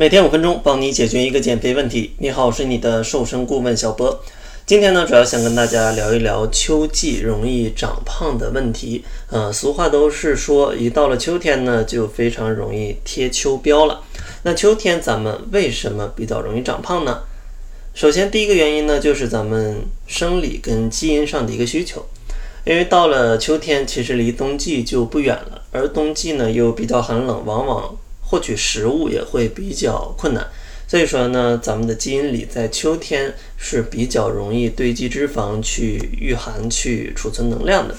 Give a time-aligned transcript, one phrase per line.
[0.00, 2.12] 每天五分钟，帮你解决一个减肥问题。
[2.16, 4.24] 你好，我是你的瘦身顾问小波。
[4.64, 9.04] 今天呢，主要想跟大家聊一聊秋季容易长胖的问题。
[9.28, 14.00] 呃，俗话都是说，一到了秋天呢，就非常容易贴秋膘了。
[14.44, 17.24] 那秋天咱们为什么比较容易长胖呢？
[17.92, 22.06] 首先，第一个原因呢，就是咱们生理跟基因上的一个需求。
[22.64, 27.94] 因为到了秋天，其实离冬季就不远了，而冬季呢又比较寒冷，往往
[28.30, 30.46] 获取食物也会比较困难，
[30.86, 37.94] 所以说呢，咱们的基因里在秋天是比较容易堆积脂肪、去御寒、去储存能量的。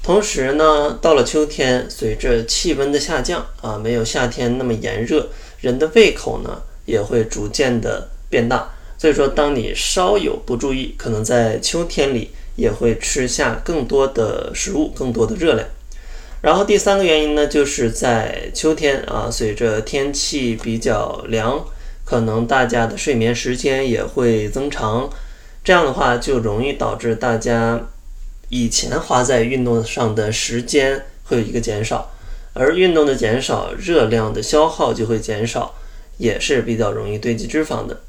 [0.00, 5.28] 同时呢，到了秋天，随着气温的下降啊，没有夏天那么炎热，
[5.60, 8.70] 人的胃口呢也会逐渐的变大。
[8.96, 15.66] 所以说，当你稍有不注意，可能在秋天里也会吃下更多的食物、更多的热量。
[16.40, 21.64] 然后第三个原因呢，就是在秋天啊，随着天气比较凉，
[22.04, 25.10] 可能大家的睡眠时间也会增长，
[25.64, 27.88] 这样的话就容易导致大家
[28.50, 32.12] 以前花在运动上的时间会有一个减少，
[32.52, 35.74] 而运动的减少，热量的消耗就会减少，
[36.18, 38.00] 也是比较容易堆积脂肪的。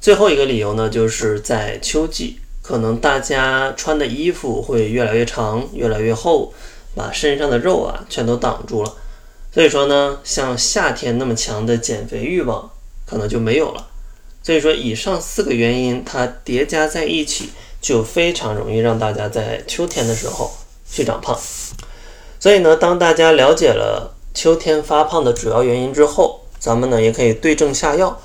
[0.00, 6.52] 最后一个理由呢，就是在秋季，可能大家穿的衣服会越来越长，越来越厚。
[6.94, 8.92] 把身上的肉啊全都挡住了，
[9.52, 12.70] 所以说呢，像夏天那么强的减肥欲望
[13.06, 13.86] 可能就没有了。
[14.42, 20.50] 所以说，以上四个原因它叠加在一起，就非常容易让大家在秋天的时候
[20.90, 21.38] 去长胖。
[22.38, 28.18] 所以呢，当大家了解了秋天发胖的主要原因之后，咱们呢也可以对症下药，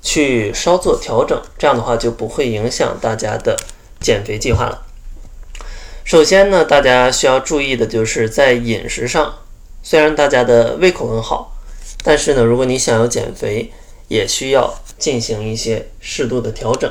[0.00, 3.56] 去稍作调整，这样的话就不会影响大家的
[4.00, 4.85] 减肥计划了。
[6.06, 9.38] 首先呢，大家需要注意的就是在饮食上，
[9.82, 11.56] 虽然大家的胃口很好，
[12.04, 13.72] 但是呢，如果你想要减肥，
[14.06, 16.88] 也需要进行一些适度的调整。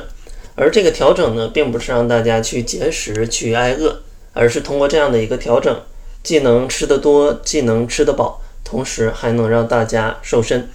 [0.54, 4.02] 而这个调整呢，并不是让大家去节食、去挨饿，
[4.34, 5.80] 而是通过这样的一个调整，
[6.22, 10.68] 既能吃得多，既能吃得饱，同时还能让大家瘦身。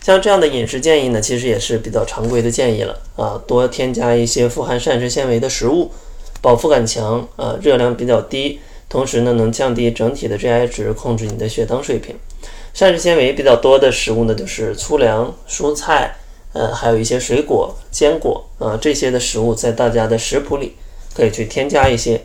[0.00, 5.92] 像这样的饮食建议呢，其实也是比较常规的建议了啊，多添加一些富含膳食纤维的食物。
[6.44, 12.14] 饱腹感强啊，热量比较低，同时呢能降低整体的 GI 值，控制你的血糖水平。
[12.74, 16.16] 膳食纤维比较多的食物呢，就是粗粮、蔬菜，
[16.52, 20.74] 呃，还有一些水果、坚果啊，这些的食物在大家的食谱里
[21.14, 22.20] 可以去添加一些。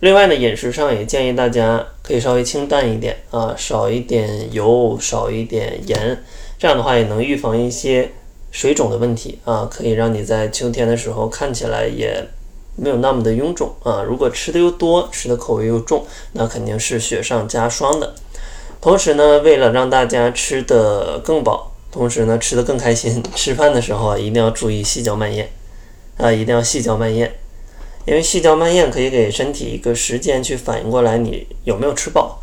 [0.00, 6.24] 另外呢，饮食上也建议大家可以稍微清淡一点啊，少一点油，少一点盐，
[6.58, 8.10] 这样的话也能预防一些
[8.50, 12.26] 水肿的问题啊，可以让你在秋天的时候看起来也。
[12.80, 14.04] 没有那么的臃肿啊！
[14.06, 18.14] 如果吃的又多，吃的口味又重，那肯定是雪上加霜的。
[18.80, 25.50] 同时呢，为了让大家吃的更饱，同时呢吃的更开心， 吃饭的时候啊一定要注意细嚼慢咽
[26.18, 27.32] 啊，一定要细嚼慢咽，
[28.06, 32.40] 因为细嚼慢咽可以给身体一个时间去反应过来你有没有吃饱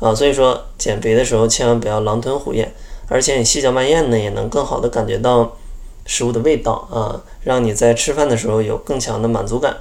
[0.00, 0.12] 啊。
[0.12, 2.72] 所以说减肥的时候千万不要狼吞虎咽，
[3.08, 5.56] 而且你细嚼慢咽呢，也能更好的感觉到。
[6.06, 9.76] 食物的味道啊，让你在吃饭的时候有更强的满足感。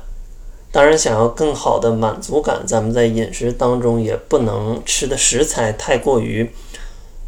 [0.71, 6.49] 当然，想要更好的满足感，咱们在饮食当中也不能吃的食材太过于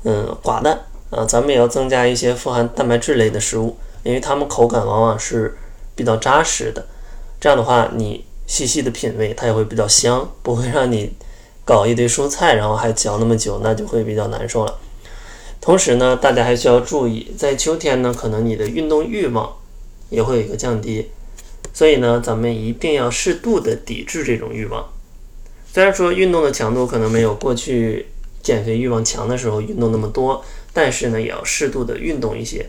[0.03, 0.79] 嗯寡淡
[1.11, 5.55] 啊，咱们也要增加一些富含蛋白质类的食物，因为它们口感往往是
[5.93, 6.83] 比较扎实的。
[7.39, 11.13] 这样的话，你细细的品味，它也会比较香，不会让你
[11.63, 14.73] 搞一堆蔬菜，然后还嚼那么久，那就会比较难受了。
[15.65, 19.51] 同时呢，大家还需要注意，在秋天呢，可能你的运动欲望
[20.11, 21.09] 也会有一个降低，
[21.73, 24.87] 所以呢，咱们一定要适度的抵制这种欲望。
[25.73, 28.05] 虽然说运动的强度可能没有过去
[28.43, 32.67] 减肥欲望强的时候运动那么多，但是呢，也要适度的运动一些，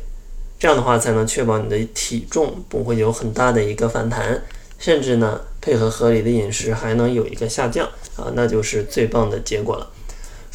[0.59, 4.43] 这样的话才能确保你的体重不会有很大的一个反弹，
[4.79, 7.87] 甚至呢，配合合理的饮食还能有一个下降
[8.17, 9.91] 啊，那就是最棒的结果了。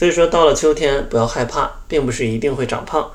[0.01, 3.11] 所以说，到了秋天不要害怕，并不是一定会长胖，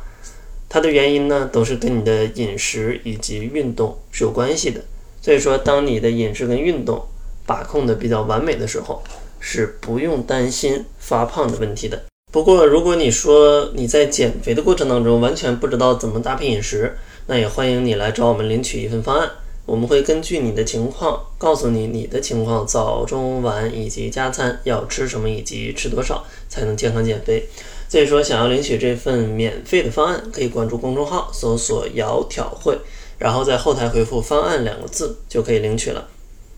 [0.68, 4.80] 它的原因呢都是跟你的饮食以及运动是有关系的。
[5.20, 7.04] 所以说，当你的饮食跟运动
[7.44, 9.02] 把控的比较完美的时候，
[9.40, 12.04] 是不用担心发胖的问题的。
[12.32, 16.96] 不过，如果你说你在减肥的过程当中完全不知道怎么搭配饮食，
[17.26, 19.28] 那也欢迎你来找我们领取一份方案。
[19.66, 27.46] 我们会根据你的情况告诉你你的情况早中晚以及加餐要吃什么以及吃多少才能健康减肥。
[27.88, 32.78] 所以说，想要领取这份免费的方案，可以关注公众号搜索“窈窕会”，
[33.18, 36.08] 然后在后台回复“方案”两个字就可以领取了。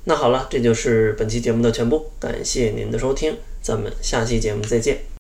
[0.04, 5.08] 那好了，这就是本期节目的全部，感谢您的收听，咱们下期节目再见。